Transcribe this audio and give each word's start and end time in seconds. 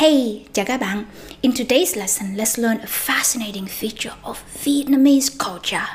Hey, 0.00 0.44
chào 0.52 0.64
các 0.64 0.80
bạn. 0.80 1.04
In 1.40 1.52
today's 1.52 1.96
lesson, 1.96 2.36
let's 2.36 2.62
learn 2.62 2.78
a 2.80 2.86
fascinating 2.86 3.66
feature 3.66 4.14
of 4.22 4.38
Vietnamese 4.64 5.30
culture. 5.38 5.86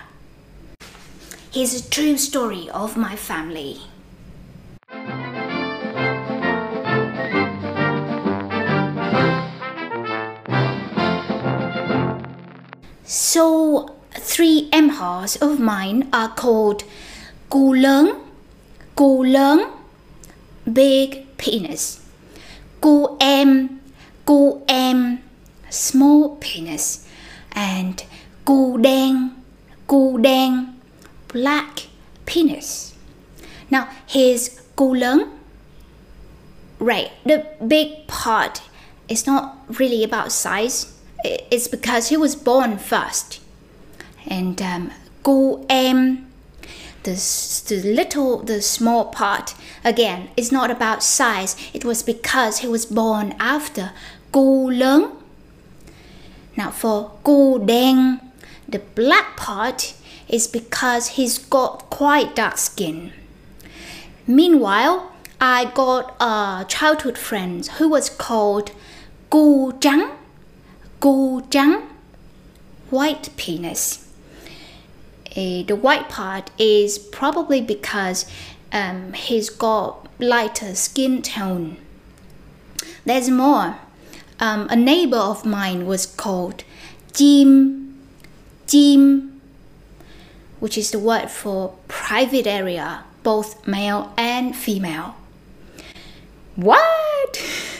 Here's 1.53 1.73
a 1.73 1.89
true 1.89 2.17
story 2.17 2.67
of 2.71 2.97
my 2.97 3.15
family. 3.15 3.75
So, 13.05 13.85
three 14.11 14.67
em 14.71 14.89
họ 14.89 15.21
of 15.39 15.59
mine 15.59 16.03
are 16.11 16.33
called 16.35 16.83
Cu 17.49 17.73
Lớn, 19.23 19.59
big 20.65 21.25
penis, 21.37 21.99
Cu 22.81 23.17
Em, 23.19 23.82
Cu 24.25 24.63
Em, 24.67 25.19
small 25.69 26.37
penis, 26.39 27.07
and 27.51 28.03
Cu 28.45 28.77
Đen, 28.77 29.31
Cu 29.87 30.17
Đen, 30.19 30.79
black 31.27 31.87
penis. 32.25 32.93
Now, 33.69 33.89
here's 34.07 34.61
Cu 34.75 34.93
Lớn. 34.93 35.29
Right, 36.79 37.11
the 37.25 37.45
big 37.65 38.07
part 38.07 38.61
is 39.07 39.25
not 39.25 39.57
really 39.79 40.03
about 40.03 40.31
size. 40.31 40.93
It's 41.23 41.67
because 41.67 42.09
he 42.09 42.17
was 42.17 42.35
born 42.35 42.77
first. 42.77 43.39
And 44.27 44.61
um, 44.61 44.91
Em, 45.69 46.32
the, 47.03 47.13
the 47.67 47.81
little, 47.83 48.39
the 48.39 48.61
small 48.61 49.05
part, 49.05 49.55
again, 49.83 50.29
is 50.37 50.51
not 50.51 50.71
about 50.71 51.03
size. 51.03 51.55
It 51.73 51.85
was 51.85 52.03
because 52.03 52.59
he 52.59 52.67
was 52.67 52.85
born 52.85 53.35
after 53.39 53.91
Cu 54.31 54.69
Lớn. 54.71 55.11
Now 56.55 56.71
for 56.71 57.11
Cu 57.23 57.59
Đen, 57.59 58.19
the 58.67 58.79
black 58.79 59.35
part 59.37 59.93
is 60.29 60.47
because 60.47 61.09
he's 61.09 61.37
got 61.37 61.89
quite 61.89 62.35
dark 62.35 62.57
skin. 62.57 63.11
Meanwhile, 64.25 65.11
I 65.41 65.65
got 65.65 66.15
a 66.21 66.65
childhood 66.67 67.17
friend 67.17 67.65
who 67.77 67.89
was 67.89 68.09
called 68.09 68.71
Cu 69.29 69.73
Trắng. 69.73 70.11
Cu 71.01 71.41
Trắng, 71.49 71.83
white 72.89 73.29
penis. 73.35 74.07
The 75.33 75.75
white 75.75 76.09
part 76.09 76.51
is 76.57 76.97
probably 76.97 77.61
because 77.61 78.25
um, 78.71 79.13
he's 79.13 79.49
got 79.49 80.07
lighter 80.19 80.75
skin 80.75 81.21
tone. 81.21 81.77
There's 83.05 83.29
more. 83.29 83.77
Um, 84.39 84.67
a 84.69 84.75
neighbor 84.75 85.17
of 85.17 85.45
mine 85.45 85.85
was 85.85 86.05
called 86.05 86.63
Chim, 87.13 87.99
Chim, 88.67 89.41
which 90.59 90.77
is 90.77 90.91
the 90.91 90.99
word 90.99 91.29
for 91.29 91.75
private 91.87 92.47
area, 92.47 93.03
both 93.21 93.67
male 93.67 94.13
and 94.17 94.55
female. 94.55 95.15
What? 96.55 97.41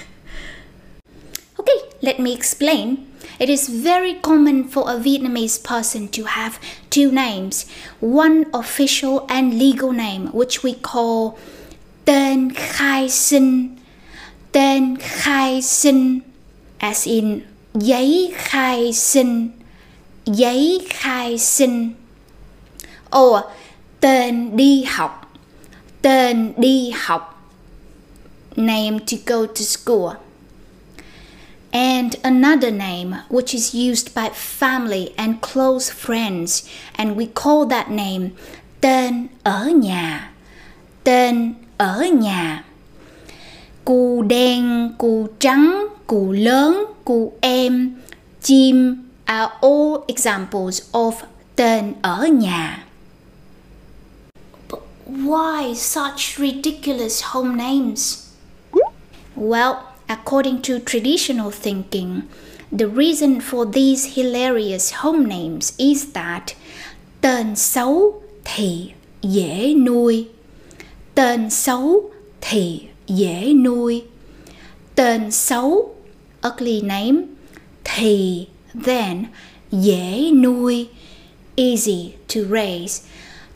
Let 2.03 2.19
me 2.19 2.33
explain. 2.33 3.07
It 3.39 3.49
is 3.49 3.69
very 3.69 4.15
common 4.15 4.67
for 4.67 4.91
a 4.91 4.99
Vietnamese 4.99 5.63
person 5.63 6.09
to 6.09 6.25
have 6.25 6.59
two 6.89 7.13
names, 7.13 7.65
one 8.01 8.45
official 8.53 9.25
and 9.29 9.57
legal 9.57 9.93
name, 9.93 10.27
which 10.33 10.63
we 10.63 10.73
call 10.73 11.39
tên 12.05 12.51
khai 12.53 13.07
sinh, 13.09 13.77
tên 14.51 14.97
khai 14.99 15.61
sinh, 15.61 16.19
as 16.81 17.07
in 17.07 17.41
giấy 17.73 18.33
khai 18.35 18.93
sinh, 18.93 19.49
giấy 20.25 20.81
khai 20.89 21.37
sinh, 21.37 21.93
or 23.15 23.43
tên 23.99 24.57
đi 24.57 24.83
học, 24.83 25.31
tên 26.01 26.53
đi 26.57 26.91
học, 26.91 27.49
name 28.55 28.99
to 28.99 29.17
go 29.25 29.45
to 29.45 29.63
school 29.63 30.22
and 31.73 32.15
another 32.23 32.69
name 32.69 33.17
which 33.29 33.53
is 33.53 33.73
used 33.73 34.13
by 34.13 34.29
family 34.29 35.13
and 35.17 35.41
close 35.41 35.89
friends 35.89 36.69
and 36.95 37.17
we 37.17 37.25
call 37.25 37.65
that 37.65 37.89
name 37.89 38.31
tên 38.81 39.27
ở 39.43 39.69
nhà. 39.69 40.31
Tên 41.03 41.53
ở 41.77 42.05
nhà. 42.13 42.63
Cu 43.85 44.21
đen 44.21 44.93
cu 44.97 45.27
trắng 45.39 45.87
cu 46.07 46.31
lớn 46.31 46.85
cu 47.05 47.33
em. 47.41 47.95
Chim 48.41 49.03
are 49.25 49.51
all 49.61 50.03
examples 50.07 50.81
of 50.91 51.13
tên 51.55 51.93
ở 52.01 52.27
nhà. 52.27 52.83
But 54.69 54.79
why 55.07 55.73
such 55.73 56.37
ridiculous 56.37 57.23
home 57.23 57.55
names? 57.55 58.17
Well 59.35 59.92
According 60.07 60.61
to 60.63 60.79
traditional 60.79 61.51
thinking, 61.51 62.23
the 62.71 62.87
reason 62.87 63.39
for 63.39 63.65
these 63.65 64.15
hilarious 64.15 64.91
home 64.91 65.25
names 65.25 65.73
is 65.77 66.13
that 66.13 66.55
tên 67.21 67.55
xấu 67.55 68.21
thì 68.43 68.91
dễ 69.21 69.73
nuôi. 69.73 70.27
Tên 71.15 71.49
xấu 71.49 72.11
thì 72.41 72.81
dễ 73.07 73.53
nuôi. 73.53 74.03
Tên 74.95 75.31
xấu 75.31 75.95
ugly 76.47 76.81
name 76.81 77.21
thì 77.83 78.47
then 78.85 79.25
dễ 79.71 80.31
nuôi 80.31 80.87
easy 81.55 82.11
to 82.35 82.41
raise. 82.49 83.03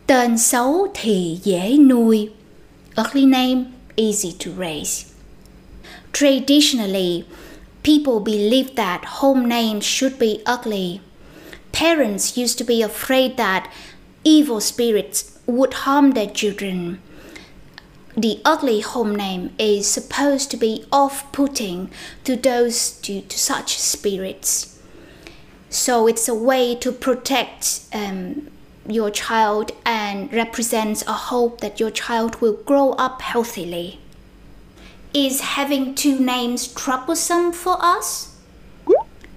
Tên 0.08 0.38
xấu 0.38 0.88
thì 0.94 1.40
dễ 1.44 1.78
nuôi. 1.78 2.30
Ugly 3.02 3.26
name 3.26 3.64
easy 3.96 4.36
to 4.46 4.52
raise. 4.60 5.17
Traditionally, 6.18 7.28
people 7.84 8.20
believed 8.20 8.76
that 8.76 9.06
home 9.22 9.48
names 9.48 9.86
should 9.86 10.18
be 10.18 10.42
ugly. 10.48 11.00
Parents 11.72 12.36
used 12.36 12.58
to 12.58 12.64
be 12.64 12.82
afraid 12.82 13.38
that 13.38 13.72
evil 14.24 14.60
spirits 14.60 15.38
would 15.46 15.76
harm 15.86 16.14
their 16.14 16.32
children. 16.32 17.00
The 18.16 18.42
ugly 18.44 18.80
home 18.80 19.16
name 19.16 19.54
is 19.60 19.86
supposed 19.86 20.50
to 20.50 20.58
be 20.58 20.86
off 20.92 21.32
putting 21.32 21.92
to 22.24 22.36
those 22.36 22.94
to, 23.02 23.22
to 23.22 23.38
such 23.38 23.78
spirits. 23.78 24.82
So 25.70 26.08
it's 26.08 26.28
a 26.28 26.34
way 26.34 26.74
to 26.78 26.92
protect 26.92 27.82
um, 27.94 28.50
your 28.88 29.12
child 29.12 29.72
and 29.86 30.34
represents 30.34 31.04
a 31.06 31.14
hope 31.30 31.62
that 31.62 31.80
your 31.80 31.92
child 31.92 32.42
will 32.42 32.54
grow 32.54 32.94
up 32.94 33.22
healthily. 33.22 34.00
Is 35.18 35.42
having 35.42 35.96
two 35.96 36.20
names 36.20 36.68
troublesome 36.68 37.52
for 37.52 37.76
us? 37.80 38.36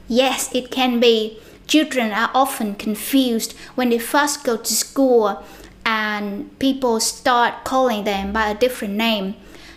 Yes, 0.08 0.54
it 0.54 0.70
can 0.70 1.00
be. 1.00 1.38
Children 1.66 2.12
are 2.12 2.30
often 2.34 2.74
confused 2.74 3.54
when 3.76 3.88
they 3.88 3.98
first 3.98 4.44
go 4.44 4.58
to 4.58 4.74
school 4.74 5.42
and 5.86 6.50
people 6.58 7.00
start 7.00 7.64
calling 7.64 8.04
them 8.04 8.30
by 8.30 8.50
a 8.50 8.54
different 8.54 8.92
name. 8.92 9.36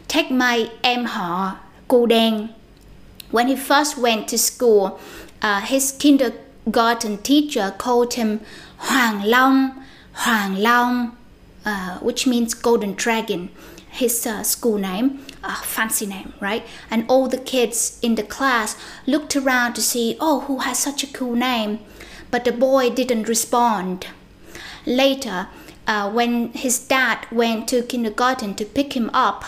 Take 0.09 0.30
my 0.30 0.69
em 0.84 1.06
họ, 1.06 1.56
Cu. 1.88 2.06
When 3.31 3.47
he 3.47 3.56
first 3.56 3.97
went 3.97 4.28
to 4.28 4.38
school, 4.38 5.00
uh, 5.41 5.62
his 5.62 5.94
kindergarten 5.94 7.20
teacher 7.20 7.74
called 7.78 8.16
him 8.16 8.41
Hoàng 8.90 9.24
Long, 9.24 9.85
Hoàng 10.25 10.62
Long, 10.62 11.16
uh, 11.66 12.00
which 12.00 12.28
means 12.28 12.53
golden 12.53 12.94
dragon 12.94 13.50
his 13.93 14.26
uh, 14.26 14.41
school 14.41 14.79
name, 14.79 15.23
a 15.43 15.55
fancy 15.55 16.08
name, 16.08 16.34
right? 16.40 16.66
And 16.90 17.05
all 17.08 17.28
the 17.28 17.37
kids 17.37 17.99
in 18.02 18.16
the 18.16 18.23
class 18.23 18.76
looked 19.05 19.35
around 19.35 19.76
to 19.76 19.82
see, 19.82 20.17
oh, 20.20 20.41
who 20.41 20.59
has 20.59 20.79
such 20.79 21.03
a 21.03 21.14
cool 21.14 21.35
name? 21.35 21.79
But 22.32 22.43
the 22.43 22.52
boy 22.52 22.90
didn't 22.90 23.29
respond. 23.29 24.08
Later, 24.87 25.47
uh, 25.85 26.09
when 26.09 26.52
his 26.53 26.79
dad 26.79 27.28
went 27.32 27.67
to 27.67 27.84
kindergarten 27.84 28.55
to 28.55 28.66
pick 28.66 28.93
him 28.93 29.11
up, 29.14 29.46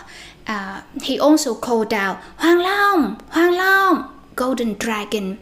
uh, 0.48 0.82
he 1.02 1.20
also 1.20 1.56
called 1.56 1.92
out, 1.92 2.20
Hoàng 2.38 2.62
Long, 2.62 3.18
Hoàng 3.32 3.58
Long, 3.58 4.20
golden 4.36 4.76
dragon. 4.76 5.40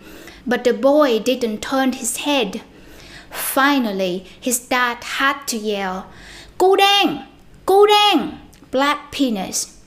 But 0.48 0.64
the 0.64 0.74
boy 0.74 1.20
didn't 1.20 1.62
turn 1.62 1.92
his 1.92 2.18
head. 2.18 2.62
Finally, 3.30 4.26
his 4.40 4.60
dad 4.60 5.04
had 5.04 5.46
to 5.48 5.58
yell, 5.58 6.08
Cu 6.58 6.78
Đen, 6.78 8.40
black 8.72 9.12
penis. 9.12 9.80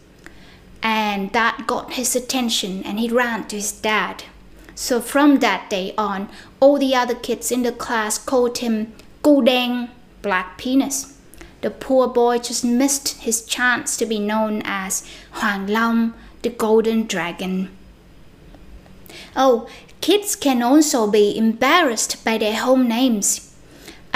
And 0.82 1.32
that 1.32 1.66
got 1.66 1.94
his 1.94 2.14
attention 2.14 2.82
and 2.84 3.00
he 3.00 3.08
ran 3.08 3.48
to 3.48 3.56
his 3.56 3.72
dad. 3.72 4.24
So 4.74 5.00
from 5.00 5.38
that 5.40 5.70
day 5.70 5.94
on, 5.96 6.28
all 6.60 6.78
the 6.78 6.94
other 6.94 7.14
kids 7.14 7.50
in 7.50 7.62
the 7.62 7.72
class 7.72 8.18
called 8.18 8.58
him 8.58 8.92
Đen, 9.22 9.88
black 10.22 10.58
penis. 10.58 11.14
The 11.62 11.70
poor 11.70 12.06
boy 12.06 12.38
just 12.38 12.64
missed 12.64 13.20
his 13.22 13.44
chance 13.44 13.96
to 13.96 14.06
be 14.06 14.20
known 14.20 14.62
as 14.64 15.02
Hoàng 15.34 15.68
Long, 15.68 16.14
the 16.42 16.50
golden 16.50 17.06
dragon. 17.06 17.70
Oh, 19.34 19.68
kids 20.00 20.36
can 20.36 20.62
also 20.62 21.10
be 21.10 21.36
embarrassed 21.36 22.24
by 22.24 22.38
their 22.38 22.56
home 22.56 22.86
names. 22.86 23.55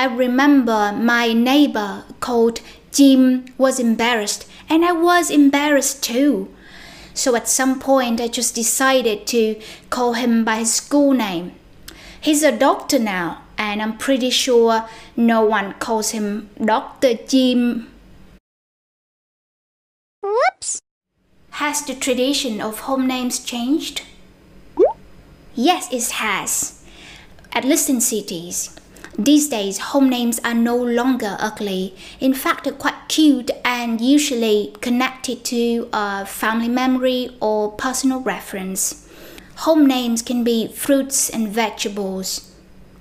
I 0.00 0.06
remember 0.06 0.94
my 0.97 1.35
neighbor 1.35 2.05
called 2.20 2.62
Chim 2.91 3.44
was 3.58 3.79
embarrassed, 3.79 4.49
and 4.67 4.82
I 4.82 4.93
was 4.93 5.29
embarrassed 5.29 6.02
too. 6.02 6.49
So 7.12 7.37
at 7.37 7.47
some 7.47 7.79
point, 7.79 8.19
I 8.19 8.29
just 8.29 8.55
decided 8.55 9.26
to 9.26 9.61
call 9.91 10.14
him 10.14 10.43
by 10.43 10.61
his 10.61 10.73
school 10.73 11.12
name. 11.12 11.52
He's 12.19 12.43
a 12.43 12.50
doctor 12.50 12.99
now, 12.99 13.43
and 13.58 13.82
I'm 13.82 13.99
pretty 13.99 14.31
sure 14.31 14.88
no 15.19 15.44
one 15.44 15.75
calls 15.75 16.12
him 16.12 16.49
Dr. 16.56 17.17
Chim. 17.17 17.91
Whoops! 20.23 20.81
Has 21.61 21.85
the 21.85 21.94
tradition 21.94 22.62
of 22.62 22.88
home 22.88 23.06
names 23.06 23.38
changed? 23.38 24.00
Yes, 25.55 25.93
it 25.93 26.11
has. 26.12 26.82
At 27.53 27.67
least 27.67 27.91
in 27.91 28.00
cities. 28.00 28.80
These 29.22 29.50
days, 29.50 29.78
home 29.93 30.08
names 30.08 30.40
are 30.46 30.55
no 30.55 30.75
longer 30.75 31.37
ugly. 31.38 31.94
In 32.20 32.32
fact, 32.32 32.64
they're 32.64 32.72
quite 32.72 33.06
cute 33.08 33.50
and 33.67 34.00
usually 34.00 34.72
connected 34.81 35.44
to 35.44 35.90
a 35.93 36.25
family 36.25 36.70
memory 36.70 37.37
or 37.38 37.70
personal 37.72 38.20
reference. 38.20 39.06
Home 39.56 39.84
names 39.84 40.22
can 40.22 40.43
be 40.43 40.69
fruits 40.69 41.28
and 41.28 41.49
vegetables. 41.49 42.50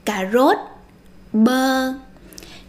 Cà 0.06 0.30
rốt, 0.30 0.60
bơ, 1.33 2.01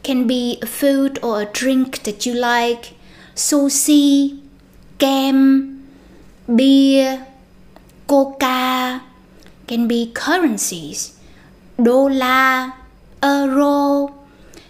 can 0.05 0.29
be 0.29 0.61
a 0.62 0.67
food 0.67 1.19
or 1.20 1.43
a 1.43 1.47
drink 1.47 2.05
that 2.05 2.25
you 2.25 2.35
like. 2.35 2.94
Sushi, 3.35 4.38
kem, 4.99 5.88
beer, 6.47 7.26
coca, 8.06 9.02
can 9.67 9.88
be 9.88 10.12
currencies. 10.14 11.19
Đô 11.76 12.08
la, 13.23 13.45
role 13.45 14.15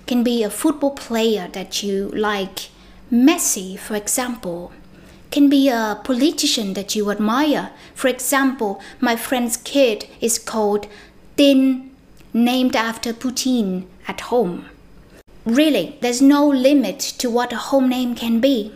can 0.06 0.22
be 0.22 0.42
a 0.42 0.50
football 0.50 0.92
player 0.92 1.48
that 1.52 1.82
you 1.82 2.08
like. 2.08 2.70
Messi, 3.12 3.78
for 3.78 3.96
example, 3.96 4.72
can 5.30 5.48
be 5.48 5.68
a 5.68 6.00
politician 6.04 6.74
that 6.74 6.94
you 6.94 7.10
admire. 7.10 7.70
For 7.94 8.08
example, 8.08 8.80
my 9.00 9.16
friend's 9.16 9.56
kid 9.56 10.06
is 10.20 10.38
called 10.38 10.86
Tin, 11.36 11.90
named 12.32 12.76
after 12.76 13.12
Putin 13.12 13.86
at 14.06 14.20
home. 14.22 14.66
Really, 15.44 15.98
there's 16.00 16.22
no 16.22 16.46
limit 16.46 16.98
to 17.18 17.30
what 17.30 17.52
a 17.52 17.56
home 17.56 17.88
name 17.88 18.14
can 18.14 18.40
be. 18.40 18.74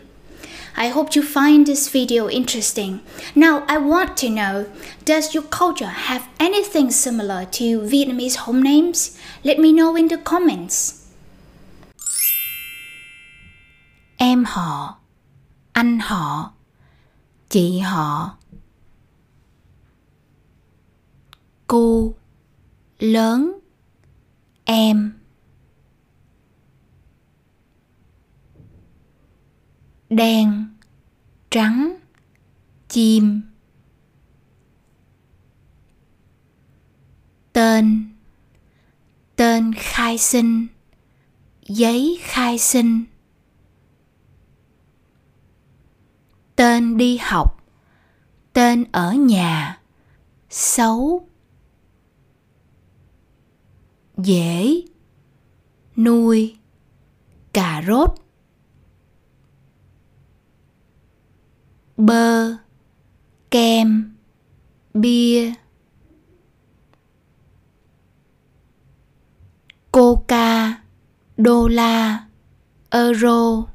I 0.76 0.88
hope 0.88 1.14
you 1.14 1.22
find 1.22 1.66
this 1.66 1.88
video 1.88 2.28
interesting. 2.28 3.00
Now, 3.34 3.64
I 3.68 3.78
want 3.78 4.16
to 4.18 4.28
know, 4.28 4.66
does 5.04 5.34
your 5.34 5.44
culture 5.44 5.86
have 5.86 6.28
anything 6.40 6.90
similar 6.90 7.44
to 7.52 7.80
Vietnamese 7.80 8.36
home 8.36 8.62
names? 8.62 9.16
Let 9.44 9.58
me 9.58 9.72
know 9.72 9.96
in 9.96 10.08
the 10.08 10.18
comments. 10.18 11.00
Em 14.18 14.44
họ, 14.44 14.98
anh 15.72 15.98
họ, 15.98 16.52
chị 17.50 17.78
họ. 17.78 18.36
Cô, 21.66 22.14
lớn, 22.98 23.60
em. 24.64 25.24
đen 30.14 30.63
trắng, 31.54 31.96
chim. 32.88 33.42
Tên. 37.52 38.08
Tên 39.36 39.72
khai 39.78 40.18
sinh. 40.18 40.66
Giấy 41.62 42.18
khai 42.22 42.58
sinh. 42.58 43.04
Tên 46.56 46.96
đi 46.96 47.18
học. 47.22 47.64
Tên 48.52 48.84
ở 48.92 49.12
nhà. 49.12 49.80
Xấu. 50.50 51.28
Dễ. 54.16 54.82
Nuôi. 55.96 56.56
Cà 57.52 57.82
rốt. 57.86 58.23
Bơ 62.06 62.56
kem 63.50 64.16
bia 64.94 65.52
coca 69.92 70.80
đô 71.36 71.68
la 71.68 72.24
euro 72.90 73.68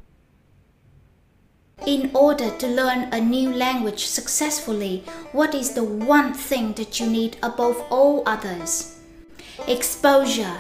In 1.86 2.12
order 2.14 2.50
to 2.60 2.68
learn 2.68 3.08
a 3.12 3.20
new 3.22 3.52
language 3.54 4.06
successfully, 4.06 5.04
what 5.32 5.56
is 5.56 5.72
the 5.72 5.84
one 5.84 6.34
thing 6.34 6.74
that 6.74 7.00
you 7.00 7.10
need 7.10 7.38
above 7.42 7.78
all 7.90 8.22
others? 8.26 8.98
Exposure. 9.68 10.58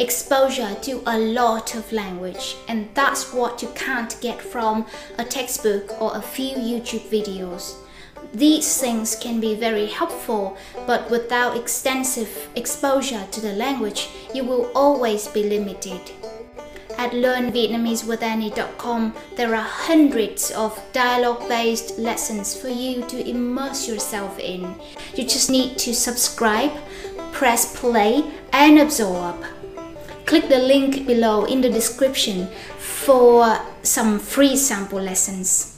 Exposure 0.00 0.74
to 0.82 1.02
a 1.06 1.18
lot 1.18 1.74
of 1.74 1.92
language 1.92 2.56
and 2.68 2.88
that's 2.94 3.34
what 3.34 3.62
you 3.62 3.68
can't 3.74 4.16
get 4.20 4.40
from 4.40 4.86
a 5.18 5.24
textbook 5.24 6.00
or 6.00 6.16
a 6.16 6.22
few 6.22 6.56
YouTube 6.56 7.08
videos. 7.10 7.76
These 8.32 8.80
things 8.80 9.16
can 9.16 9.40
be 9.40 9.54
very 9.54 9.86
helpful, 9.86 10.56
but 10.86 11.10
without 11.10 11.56
extensive 11.56 12.48
exposure 12.54 13.26
to 13.30 13.40
the 13.40 13.52
language, 13.52 14.08
you 14.32 14.44
will 14.44 14.70
always 14.74 15.26
be 15.28 15.42
limited. 15.42 16.00
At 16.96 17.12
learnvietnamesewithani.com, 17.12 19.14
there 19.36 19.54
are 19.54 19.62
hundreds 19.62 20.50
of 20.52 20.80
dialogue-based 20.92 21.98
lessons 21.98 22.54
for 22.54 22.68
you 22.68 23.04
to 23.06 23.28
immerse 23.28 23.88
yourself 23.88 24.38
in. 24.38 24.74
You 25.14 25.24
just 25.24 25.50
need 25.50 25.76
to 25.78 25.94
subscribe, 25.94 26.72
press 27.32 27.74
play, 27.78 28.24
and 28.52 28.78
absorb. 28.78 29.44
Click 30.30 30.48
the 30.48 30.60
link 30.60 31.08
below 31.08 31.44
in 31.44 31.60
the 31.60 31.68
description 31.68 32.46
for 32.78 33.58
some 33.82 34.20
free 34.20 34.56
sample 34.56 35.00
lessons. 35.00 35.76